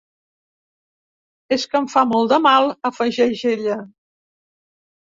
És 1.57 1.67
que 1.75 1.79
em 1.81 1.91
fa 1.97 2.03
molt 2.15 2.33
de 2.35 2.41
mal 2.49 2.71
—afegeix 2.91 3.47
ella. 3.55 3.79